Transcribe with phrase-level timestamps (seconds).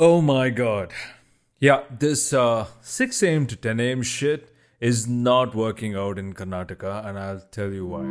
[0.00, 0.92] Oh my god.
[1.60, 3.46] Yeah, this uh, 6 a.m.
[3.46, 4.02] to 10 a.m.
[4.02, 8.02] shit is not working out in Karnataka, and I'll tell you why.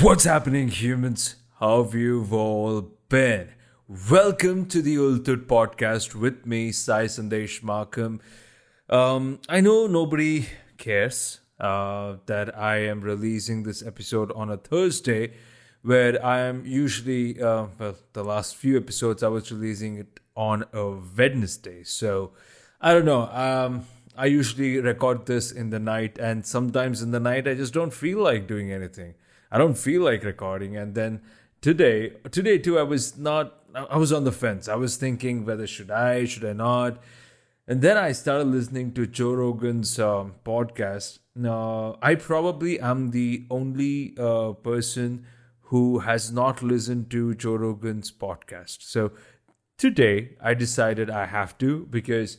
[0.00, 1.36] What's happening, humans?
[1.60, 2.80] How have you all
[3.10, 3.50] been?
[3.88, 8.18] Welcome to the Ultut podcast with me, Sai Sandesh Makam.
[8.90, 15.34] Um, I know nobody cares uh, that I am releasing this episode on a Thursday,
[15.82, 20.64] where I am usually, uh, well, the last few episodes I was releasing it on
[20.72, 21.84] a Wednesday.
[21.84, 22.32] So
[22.80, 23.28] I don't know.
[23.28, 27.72] Um, I usually record this in the night, and sometimes in the night I just
[27.72, 29.14] don't feel like doing anything.
[29.52, 30.76] I don't feel like recording.
[30.76, 31.20] And then
[31.60, 33.62] today, today too, I was not.
[33.74, 34.68] I was on the fence.
[34.68, 37.02] I was thinking whether should I, should I not.
[37.68, 41.18] And then I started listening to Joe Rogan's um, podcast.
[41.34, 45.26] Now, I probably am the only uh, person
[45.62, 48.78] who has not listened to Joe Rogan's podcast.
[48.80, 49.12] So
[49.76, 52.38] today I decided I have to because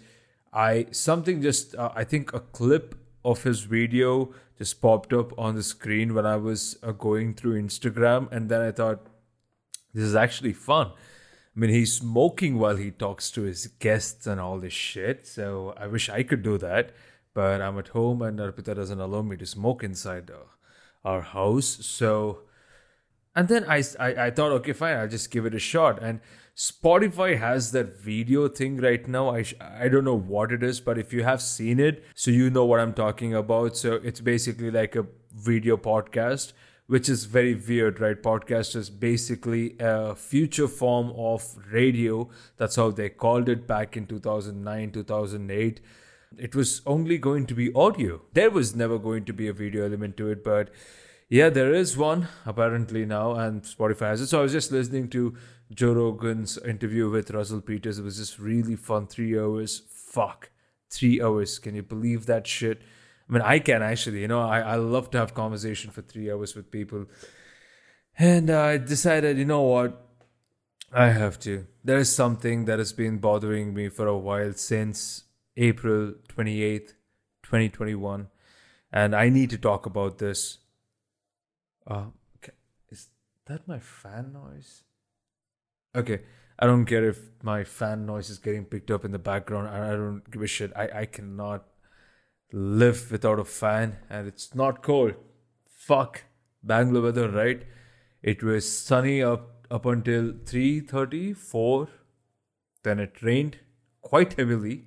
[0.54, 2.96] I something just uh, I think a clip
[3.26, 7.62] of his video just popped up on the screen when I was uh, going through
[7.62, 9.08] Instagram, and then I thought
[9.94, 10.92] this is actually fun.
[11.58, 15.26] I mean, he's smoking while he talks to his guests and all this shit.
[15.26, 16.92] So I wish I could do that,
[17.34, 20.44] but I'm at home and Arpita doesn't allow me to smoke inside uh,
[21.04, 21.80] our house.
[21.82, 22.44] So,
[23.38, 26.02] and then I, I I thought, okay, fine, I'll just give it a shot.
[26.02, 26.22] And
[26.56, 29.30] Spotify has that video thing right now.
[29.30, 29.44] I,
[29.80, 32.66] I don't know what it is, but if you have seen it, so you know
[32.66, 33.78] what I'm talking about.
[33.78, 36.54] So it's basically like a video podcast,
[36.88, 38.24] which is very weird, right?
[38.24, 42.28] Podcast is basically a future form of radio.
[42.58, 45.80] That's how they called it back in 2009, 2008.
[46.40, 48.22] It was only going to be audio.
[48.34, 50.72] There was never going to be a video element to it, but
[51.30, 54.28] yeah, there is one apparently now, and Spotify has it.
[54.28, 55.36] So I was just listening to
[55.74, 58.00] Joe Rogan's interview with Russell Peters.
[58.00, 59.08] It was just really fun.
[59.08, 59.82] Three hours.
[59.90, 60.50] Fuck.
[60.90, 61.60] Three hours.
[61.60, 62.82] Can you believe that shit?
[63.30, 64.22] I mean, I can actually.
[64.22, 67.06] You know, I, I love to have conversation for three hours with people.
[68.18, 70.04] And I decided, you know what?
[70.94, 71.68] I have to.
[71.84, 75.26] There is something that has been bothering me for a while since
[75.58, 76.94] April 28th,
[77.44, 78.30] 2021.
[78.94, 80.60] And I need to talk about this.
[81.88, 82.06] Uh.
[82.90, 83.08] Is
[83.46, 84.84] that my fan noise?
[85.96, 86.22] Okay.
[86.60, 89.70] I don't care if my fan noise is getting picked up in the background.
[89.70, 90.72] I don't give a shit.
[90.76, 91.66] I, I cannot
[92.52, 95.14] live without a fan and it's not cold.
[95.70, 96.24] Fuck.
[96.64, 97.64] Bangalore weather, right?
[98.24, 101.88] It was sunny up up until 3:34.
[102.84, 103.58] Then it rained
[104.02, 104.86] quite heavily.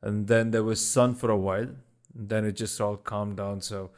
[0.00, 1.68] And then there was sun for a while.
[2.14, 3.60] Then it just all calmed down.
[3.60, 3.90] So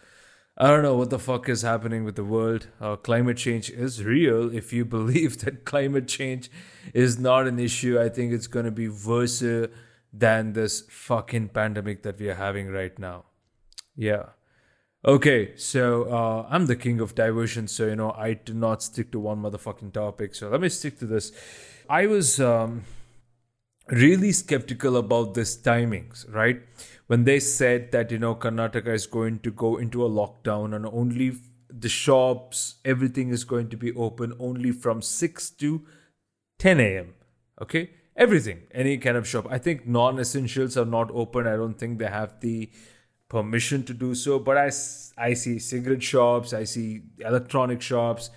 [0.57, 2.69] I don't know what the fuck is happening with the world.
[2.81, 4.55] Uh, climate change is real.
[4.55, 6.51] If you believe that climate change
[6.93, 9.67] is not an issue, I think it's going to be worse uh,
[10.13, 13.25] than this fucking pandemic that we are having right now.
[13.97, 14.27] Yeah.
[15.05, 19.13] Okay, so uh, I'm the king of diversion, so you know I do not stick
[19.13, 20.35] to one motherfucking topic.
[20.35, 21.31] So let me stick to this.
[21.91, 22.85] I was um,
[23.89, 26.63] really skeptical about this timings, right?
[27.07, 30.87] When they said that you know Karnataka is going to go into a lockdown and
[30.87, 31.37] only
[31.69, 35.85] the shops, everything is going to be open only from 6 to
[36.59, 37.15] 10 a.m.
[37.61, 39.47] Okay, everything, any kind of shop.
[39.51, 41.47] I think non-essentials are not open.
[41.47, 42.71] I don't think they have the
[43.29, 44.39] permission to do so.
[44.39, 44.71] But I,
[45.19, 48.31] I see cigarette shops, I see electronic shops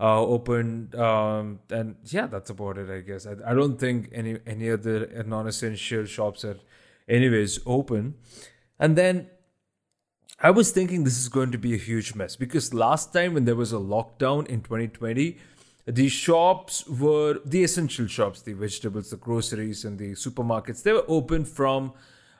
[0.00, 2.88] uh, open, um, and yeah, that's about it.
[2.90, 6.56] I guess I, I don't think any any other non-essential shops are,
[7.06, 8.14] anyways, open.
[8.78, 9.28] And then
[10.40, 13.44] I was thinking this is going to be a huge mess because last time when
[13.44, 15.36] there was a lockdown in 2020,
[15.86, 20.82] the shops were the essential shops, the vegetables, the groceries, and the supermarkets.
[20.82, 21.92] They were open from,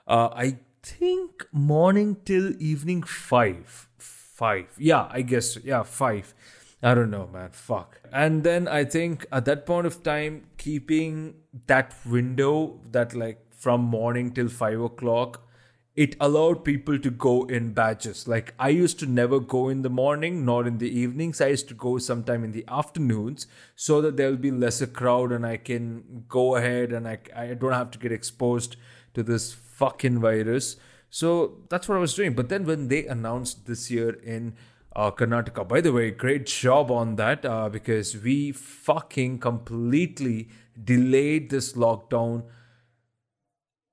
[0.07, 3.87] uh, I think, morning till evening five.
[3.99, 4.69] Five.
[4.79, 5.57] Yeah, I guess.
[5.63, 6.33] Yeah, five.
[6.83, 7.49] I don't know, man.
[7.51, 8.01] Fuck.
[8.11, 11.35] And then I think at that point of time, keeping
[11.67, 15.47] that window, that like from morning till five o'clock,
[15.95, 18.27] it allowed people to go in batches.
[18.27, 21.39] Like I used to never go in the morning, nor in the evenings.
[21.39, 23.45] I used to go sometime in the afternoons
[23.75, 27.73] so that there'll be lesser crowd and I can go ahead and I, I don't
[27.73, 28.77] have to get exposed
[29.13, 30.77] to this fucking virus.
[31.09, 32.33] So that's what I was doing.
[32.33, 34.55] But then when they announced this year in
[34.95, 40.49] uh, Karnataka, by the way, great job on that uh, because we fucking completely
[40.81, 42.43] delayed this lockdown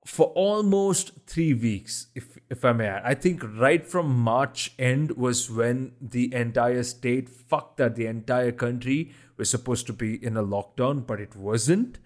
[0.05, 3.03] for almost three weeks, if if I may add.
[3.05, 8.51] I think right from March end was when the entire state, fuck that, the entire
[8.51, 11.99] country was supposed to be in a lockdown, but it wasn't.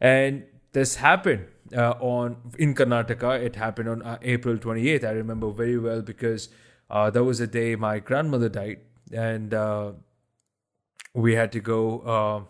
[0.00, 1.46] And this happened
[1.76, 3.42] uh, on in Karnataka.
[3.42, 5.04] It happened on uh, April 28th.
[5.04, 6.50] I remember very well because
[6.90, 8.80] uh, that was the day my grandmother died,
[9.12, 9.92] and uh,
[11.14, 12.40] we had to go uh,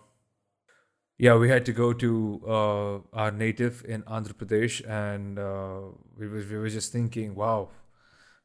[1.19, 5.81] yeah, we had to go to uh, our native in Andhra Pradesh, and uh,
[6.17, 7.71] we was we were just thinking, wow,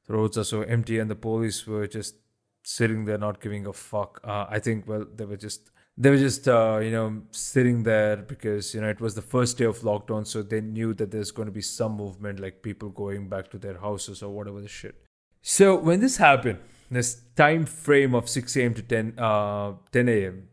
[0.07, 2.15] the roads are so empty, and the police were just
[2.63, 4.19] sitting there, not giving a fuck.
[4.23, 8.17] Uh, I think, well, they were just they were just uh, you know sitting there
[8.17, 11.29] because you know it was the first day of lockdown, so they knew that there's
[11.29, 14.67] going to be some movement, like people going back to their houses or whatever the
[14.67, 15.02] shit.
[15.43, 16.59] So when this happened,
[16.89, 18.73] this time frame of 6 a.m.
[18.73, 20.47] to 10 uh, 10 a.m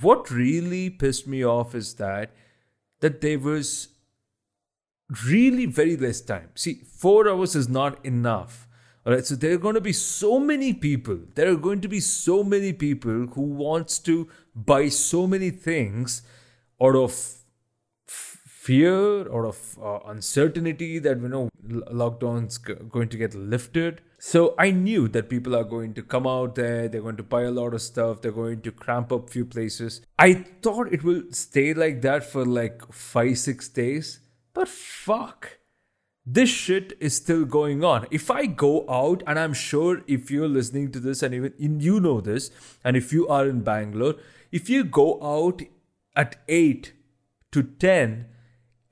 [0.00, 2.30] what really pissed me off is that
[3.00, 3.88] that there was
[5.26, 6.50] really very less time.
[6.54, 8.66] See, four hours is not enough.
[9.06, 11.18] All right, so there are going to be so many people.
[11.34, 16.22] There are going to be so many people who wants to buy so many things
[16.82, 17.43] out of
[18.64, 21.48] fear, or of uh, uncertainty that you know
[22.02, 26.54] lockdown's going to get lifted so I knew that people are going to come out
[26.54, 29.44] there, they're going to buy a lot of stuff, they're going to cramp up few
[29.44, 30.00] places.
[30.18, 34.20] I thought it will stay like that for like 5 6 days,
[34.54, 35.58] but fuck.
[36.24, 38.06] This shit is still going on.
[38.10, 42.00] If I go out, and I'm sure if you're listening to this and even you
[42.00, 42.50] know this,
[42.82, 44.14] and if you are in Bangalore,
[44.50, 45.60] if you go out
[46.16, 46.94] at 8
[47.52, 48.24] to 10,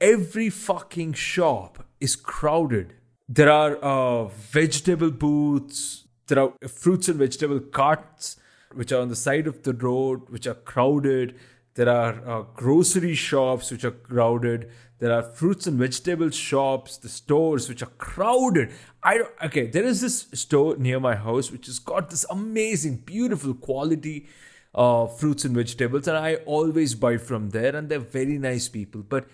[0.02, 2.94] every fucking shop is crowded
[3.34, 6.04] there are uh, vegetable booths.
[6.26, 8.36] There are fruits and vegetable carts
[8.74, 11.34] which are on the side of the road, which are crowded.
[11.74, 14.70] There are uh, grocery shops which are crowded.
[14.98, 18.72] There are fruits and vegetable shops, the stores which are crowded.
[19.02, 19.66] I don't, okay.
[19.66, 24.26] There is this store near my house which has got this amazing, beautiful quality
[24.74, 27.74] uh, fruits and vegetables, and I always buy from there.
[27.74, 29.02] And they're very nice people.
[29.02, 29.26] But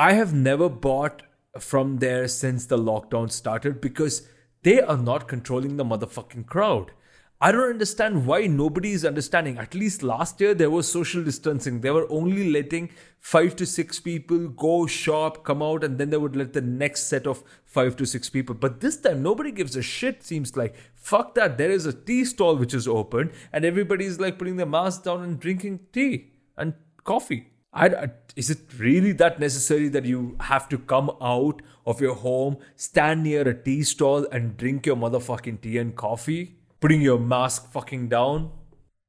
[0.00, 1.24] I have never bought
[1.58, 4.28] from there since the lockdown started because
[4.62, 6.92] they are not controlling the motherfucking crowd.
[7.40, 9.58] I don't understand why nobody is understanding.
[9.58, 11.80] At least last year there was social distancing.
[11.80, 16.16] They were only letting five to six people go shop, come out, and then they
[16.16, 18.54] would let the next set of five to six people.
[18.54, 20.76] But this time nobody gives a shit, seems like.
[20.94, 21.58] Fuck that.
[21.58, 25.02] There is a tea stall which is open, and everybody is like putting their mask
[25.02, 27.48] down and drinking tea and coffee.
[27.72, 32.56] I, is it really that necessary that you have to come out of your home,
[32.76, 37.70] stand near a tea stall, and drink your motherfucking tea and coffee, putting your mask
[37.70, 38.50] fucking down?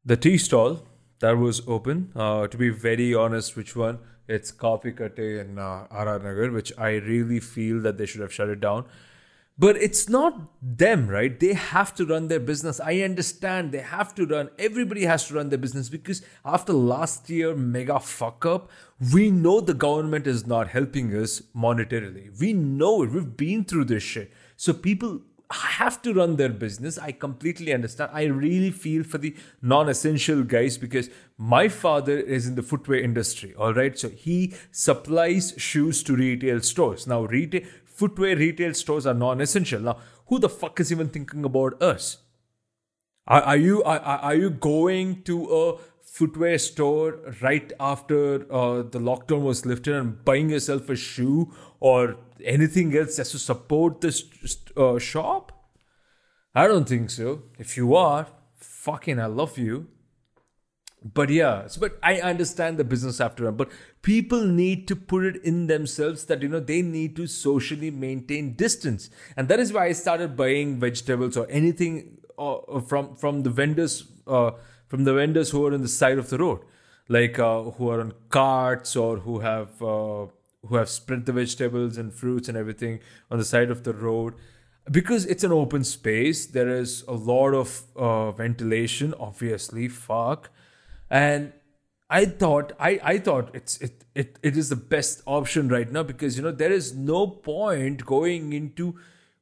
[0.04, 0.84] The tea stall
[1.20, 4.00] that was open, uh, to be very honest, which one?
[4.28, 8.32] It's Coffee Kate in uh, RR Nagar, which I really feel that they should have
[8.32, 8.86] shut it down
[9.60, 11.38] but it's not them, right?
[11.38, 12.80] They have to run their business.
[12.80, 17.30] I understand they have to run, everybody has to run their business because after last
[17.30, 18.72] year mega fuck up,
[19.14, 22.40] we know the government is not helping us monetarily.
[22.40, 23.12] We know it.
[23.12, 24.32] We've been through this shit.
[24.56, 25.22] So people
[25.52, 26.98] have to run their business.
[26.98, 28.12] I completely understand.
[28.14, 33.00] I really feel for the non essential guys because my father is in the footwear
[33.00, 33.98] industry, all right?
[33.98, 37.08] So he supplies shoes to retail stores.
[37.08, 37.62] Now, retail
[38.00, 39.82] footwear retail stores are non-essential.
[39.82, 42.18] Now, who the fuck is even thinking about us?
[43.28, 49.00] Are, are you are, are you going to a footwear store right after uh, the
[49.10, 54.24] lockdown was lifted and buying yourself a shoe or anything else just to support this
[54.78, 55.52] uh, shop?
[56.56, 57.44] I don't think so.
[57.60, 59.88] If you are, fucking I love you
[61.04, 63.70] but yeah so, but i understand the business after run but
[64.02, 68.54] people need to put it in themselves that you know they need to socially maintain
[68.54, 69.10] distance.
[69.36, 74.06] And that is why i started buying vegetables or anything uh, from from the vendors
[74.28, 74.52] uh,
[74.88, 76.60] from the vendors who are on the side of the road.
[77.08, 80.28] Like uh, who are on carts or who have uh,
[80.68, 83.00] who have spread the vegetables and fruits and everything
[83.32, 84.36] on the side of the road.
[84.90, 90.50] Because it's an open space there is a lot of uh, ventilation obviously fuck.
[91.10, 91.54] And
[92.10, 96.04] I thought I, I thought it's it, it it is the best option right now
[96.04, 98.96] because you know there is no point going into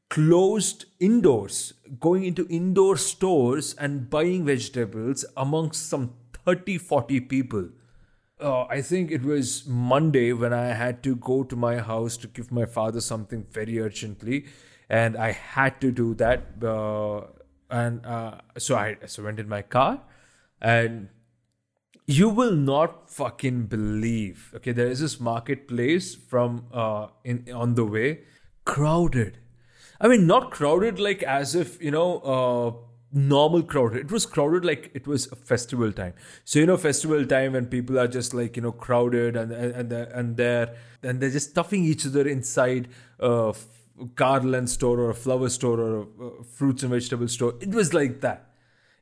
[0.10, 6.14] closed indoors going into indoor stores and buying vegetables amongst some
[6.46, 7.70] 30 40 people
[8.40, 12.28] uh, I think it was Monday when I had to go to my house to
[12.28, 14.46] give my father something very urgently,
[14.90, 16.44] and I had to do that.
[16.64, 17.22] Uh,
[17.70, 20.02] and uh, so I so went in my car,
[20.62, 21.10] and
[22.08, 24.52] you will not fucking believe.
[24.56, 28.22] Okay, there is this marketplace from uh in on the way,
[28.66, 29.40] crowded.
[30.00, 32.20] I mean, not crowded like as if you know.
[32.20, 32.84] uh
[33.14, 37.26] normal crowded it was crowded like it was a festival time so you know festival
[37.26, 41.30] time when people are just like you know crowded and and and they're and they're
[41.30, 43.56] just stuffing each other inside a
[44.16, 48.20] garland store or a flower store or a fruits and vegetable store it was like
[48.20, 48.47] that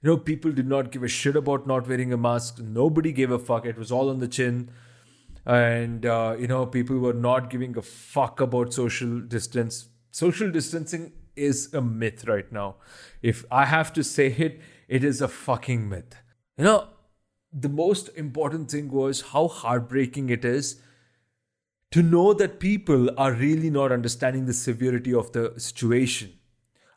[0.05, 3.31] you know people did not give a shit about not wearing a mask nobody gave
[3.31, 4.69] a fuck it was all on the chin
[5.45, 11.11] and uh, you know people were not giving a fuck about social distance social distancing
[11.35, 12.75] is a myth right now.
[13.21, 16.15] If I have to say it, it is a fucking myth.
[16.57, 16.87] You know,
[17.51, 20.81] the most important thing was how heartbreaking it is
[21.91, 26.34] to know that people are really not understanding the severity of the situation.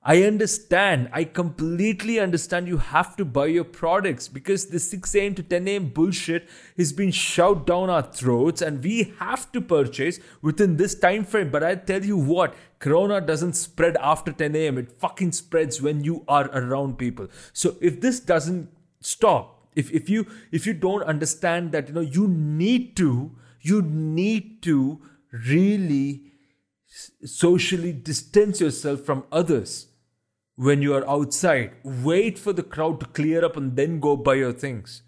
[0.08, 1.10] I understand.
[1.12, 5.34] I completely understand you have to buy your products because the 6 a.m.
[5.34, 5.90] to 10 a.m.
[5.90, 6.48] bullshit
[6.78, 11.50] is being shoved down our throats and we have to purchase within this time frame.
[11.50, 14.78] But I tell you what, Corona doesn't spread after 10 a.m.
[14.78, 17.28] It fucking spreads when you are around people.
[17.52, 22.00] So if this doesn't stop, if, if you if you don't understand that you know
[22.00, 26.22] you need to you need to really
[27.26, 29.87] socially distance yourself from others
[30.58, 31.70] when you are outside.
[31.84, 35.02] Wait for the crowd to clear up and then go buy your things.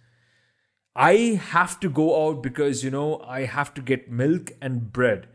[0.94, 5.26] I have to go out because, you know, I have to get milk and bread,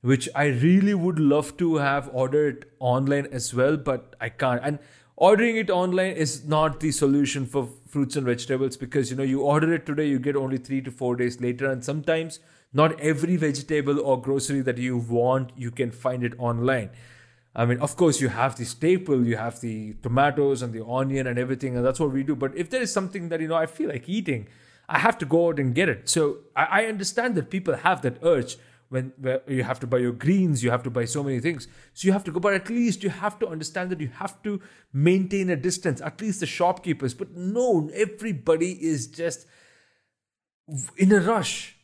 [0.00, 4.60] which I really would love to have ordered online as well, but I can't.
[4.62, 4.78] And
[5.16, 9.40] ordering it online is not the solution for fruits and vegetables because, you know, you
[9.40, 11.68] order it today, you get only three to four days later.
[11.68, 12.38] And sometimes
[12.72, 16.90] not every vegetable or grocery that you want, you can find it online.
[17.58, 21.26] I mean, of course, you have the staple, you have the tomatoes and the onion
[21.26, 22.36] and everything, and that's what we do.
[22.36, 24.46] But if there is something that, you know, I feel like eating,
[24.88, 26.08] I have to go out and get it.
[26.08, 28.58] So I, I understand that people have that urge
[28.90, 29.12] when
[29.48, 31.66] you have to buy your greens, you have to buy so many things.
[31.94, 34.40] So you have to go, but at least you have to understand that you have
[34.44, 34.60] to
[34.92, 37.12] maintain a distance, at least the shopkeepers.
[37.12, 39.46] But no, everybody is just
[40.96, 41.76] in a rush.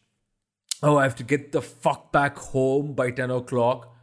[0.84, 3.93] Oh, I have to get the fuck back home by 10 o'clock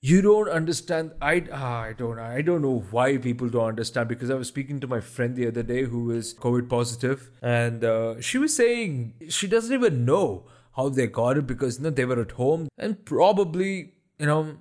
[0.00, 4.30] you don't understand i ah, i don't i don't know why people don't understand because
[4.30, 8.20] i was speaking to my friend the other day who is covid positive and uh,
[8.20, 10.44] she was saying she doesn't even know
[10.76, 14.56] how they got it because you know, they were at home and probably you know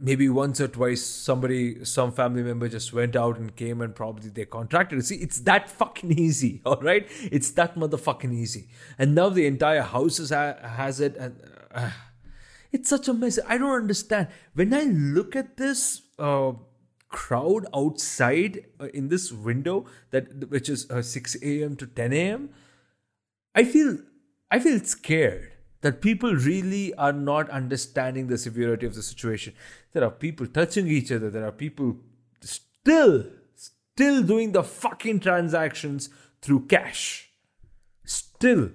[0.00, 4.30] maybe once or twice somebody some family member just went out and came and probably
[4.30, 5.04] they contracted it.
[5.04, 7.06] See it's that fucking easy all right?
[7.30, 8.68] It's that motherfucking easy.
[8.98, 11.36] And now the entire house ha- has it and
[11.72, 11.90] uh,
[12.72, 13.38] it's such a mess.
[13.46, 14.28] I don't understand.
[14.54, 16.52] When I look at this uh,
[17.08, 21.76] crowd outside uh, in this window that which is uh, 6 a.m.
[21.76, 22.50] to 10 a.m.,
[23.54, 23.98] I feel
[24.50, 29.54] I feel scared that people really are not understanding the severity of the situation.
[29.92, 31.30] There are people touching each other.
[31.30, 31.96] There are people
[32.40, 33.24] still
[33.54, 36.10] still doing the fucking transactions
[36.40, 37.30] through cash.
[38.04, 38.70] Still.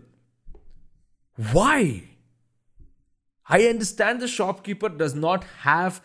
[1.52, 2.15] Why?
[3.48, 6.02] I understand the shopkeeper does not have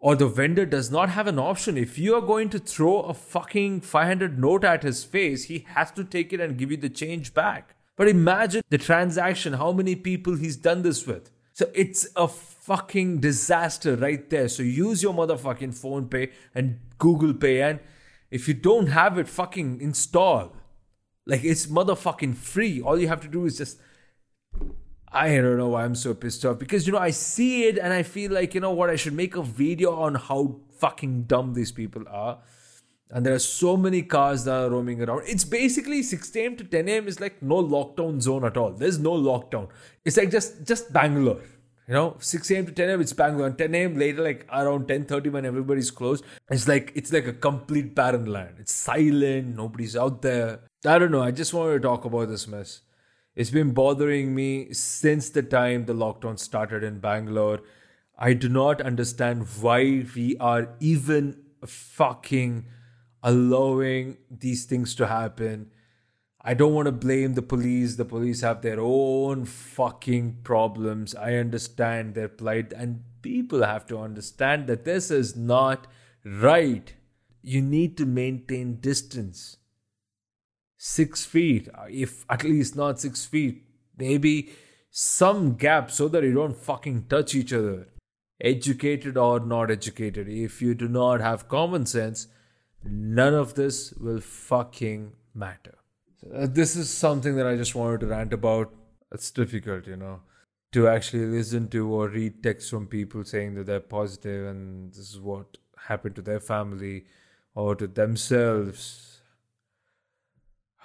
[0.00, 1.76] or the vendor does not have an option.
[1.76, 5.90] If you are going to throw a fucking 500 note at his face, he has
[5.92, 7.74] to take it and give you the change back.
[7.96, 11.30] But imagine the transaction, how many people he's done this with.
[11.52, 14.48] So it's a fucking disaster right there.
[14.48, 17.62] So use your motherfucking PhonePe and Google Pay.
[17.62, 17.80] And
[18.30, 20.54] if you don't have it, fucking install.
[21.26, 22.80] Like it's motherfucking free.
[22.80, 23.80] All you have to do is just
[25.10, 27.92] I don't know why I'm so pissed off because you know I see it and
[27.92, 31.54] I feel like you know what I should make a video on how fucking dumb
[31.54, 32.38] these people are.
[33.10, 35.22] And there are so many cars that are roaming around.
[35.26, 36.56] It's basically 6 a.m.
[36.56, 37.08] to 10 a.m.
[37.08, 38.72] is like no lockdown zone at all.
[38.72, 39.68] There's no lockdown.
[40.04, 41.40] It's like just just Bangalore.
[41.86, 42.66] You know, 6 a.m.
[42.66, 43.00] to 10 a.m.
[43.00, 43.46] it's Bangalore.
[43.46, 43.98] And 10 a.m.
[43.98, 48.56] later, like around 10:30 when everybody's closed, it's like it's like a complete barren land.
[48.58, 49.56] It's silent.
[49.56, 50.60] Nobody's out there.
[50.84, 51.22] I don't know.
[51.22, 52.82] I just wanted to talk about this mess.
[53.38, 57.60] It's been bothering me since the time the lockdown started in Bangalore.
[58.18, 62.66] I do not understand why we are even fucking
[63.22, 65.70] allowing these things to happen.
[66.40, 67.94] I don't want to blame the police.
[67.94, 71.14] The police have their own fucking problems.
[71.14, 75.86] I understand their plight, and people have to understand that this is not
[76.24, 76.92] right.
[77.42, 79.58] You need to maintain distance
[80.78, 83.64] six feet, if at least not six feet,
[83.98, 84.50] maybe
[84.90, 87.88] some gap so that you don't fucking touch each other.
[88.40, 92.28] Educated or not educated, if you do not have common sense,
[92.84, 95.74] none of this will fucking matter.
[96.32, 98.72] Uh, this is something that I just wanted to rant about.
[99.10, 100.20] It's difficult, you know,
[100.72, 105.10] to actually listen to or read texts from people saying that they're positive and this
[105.10, 105.56] is what
[105.88, 107.06] happened to their family
[107.54, 109.17] or to themselves.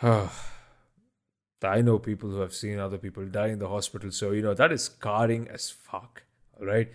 [1.63, 4.53] I know people who have seen other people die in the hospital, so you know
[4.53, 6.23] that is scarring as fuck.
[6.59, 6.91] All right.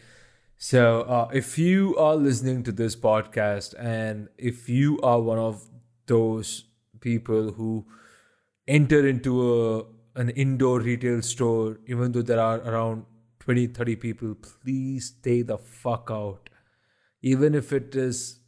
[0.59, 5.65] So, uh, if you are listening to this podcast and if you are one of
[6.07, 6.65] those
[7.01, 7.87] people who
[8.67, 9.85] enter into a
[10.21, 13.07] an indoor retail store, even though there are around
[13.39, 16.51] 20, 30 people, please stay the fuck out.
[17.23, 18.41] Even if it is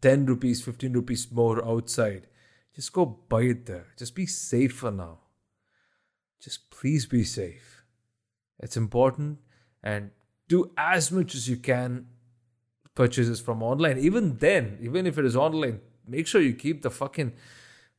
[0.00, 2.26] 10 rupees, 15 rupees more outside,
[2.74, 3.86] just go buy it there.
[3.96, 5.18] Just be safe for now.
[6.40, 7.84] Just please be safe.
[8.58, 9.38] It's important
[9.82, 10.10] and
[10.48, 12.06] do as much as you can
[12.94, 13.98] purchases from online.
[13.98, 17.32] Even then, even if it is online, make sure you keep the fucking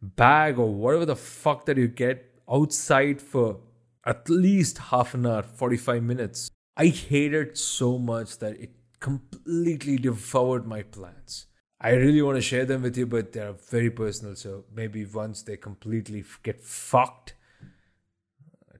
[0.02, 3.60] bag or whatever the fuck that you get outside for
[4.06, 6.52] at least half an hour, 45 minutes.
[6.78, 11.48] I hated so much that it completely devoured my plans.
[11.80, 14.36] I really want to share them with you, but they're very personal.
[14.36, 17.34] So maybe once they completely get fucked,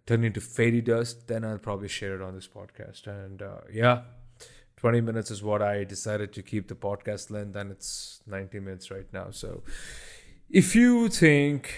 [0.06, 3.08] turn into fairy dust, then I'll probably share it on this podcast.
[3.08, 4.02] And uh, yeah,
[4.78, 8.92] 20 minutes is what I decided to keep the podcast length, and it's 90 minutes
[8.92, 9.32] right now.
[9.32, 9.64] So
[10.50, 11.74] if you think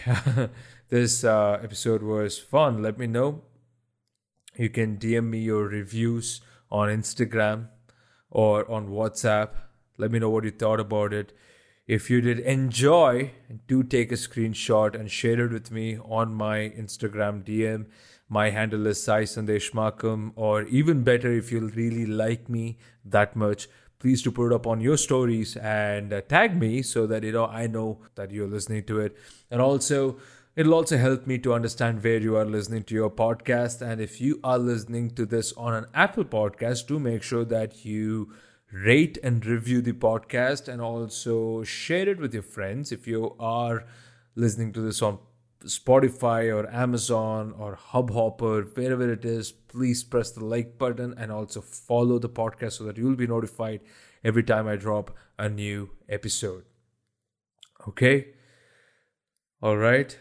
[0.89, 3.43] this uh, episode was fun, let me know.
[4.55, 7.69] You can DM me your reviews on Instagram
[8.29, 9.49] or on WhatsApp.
[9.97, 11.33] Let me know what you thought about it.
[11.87, 13.31] If you did enjoy,
[13.67, 17.85] do take a screenshot and share it with me on my Instagram DM.
[18.27, 19.25] My handle is Sai
[20.35, 24.67] or even better, if you really like me that much, please to put it up
[24.67, 28.47] on your stories and uh, tag me so that you know I know that you're
[28.47, 29.15] listening to it.
[29.49, 30.17] And also,
[30.57, 33.81] it'll also help me to understand where you are listening to your podcast.
[33.81, 37.85] And if you are listening to this on an Apple podcast, do make sure that
[37.85, 38.33] you
[38.85, 42.91] rate and review the podcast and also share it with your friends.
[42.91, 43.85] If you are
[44.35, 45.19] listening to this on
[45.63, 51.61] Spotify or Amazon or Hubhopper, wherever it is, please press the like button and also
[51.61, 53.81] follow the podcast so that you'll be notified
[54.23, 56.65] every time I drop a new episode.
[57.87, 58.27] Okay?
[59.61, 60.17] All right.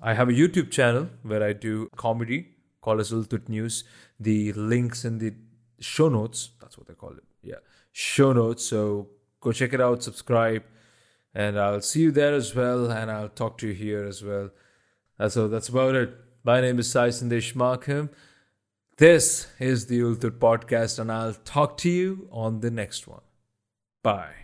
[0.00, 2.48] I have a YouTube channel where I do comedy
[2.80, 3.84] called as Ultut News.
[4.18, 5.34] The links in the
[5.80, 7.33] show notes, that's what they call it.
[7.44, 7.56] Yeah.
[7.92, 8.64] Show notes.
[8.64, 9.08] So
[9.40, 10.64] go check it out, subscribe,
[11.34, 12.90] and I'll see you there as well.
[12.90, 14.50] And I'll talk to you here as well.
[15.28, 16.14] So that's about it.
[16.42, 18.10] My name is Sai Sandesh Makam.
[18.96, 23.22] This is the Ultut podcast, and I'll talk to you on the next one.
[24.02, 24.34] Bye.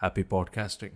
[0.00, 0.92] Happy podcasting.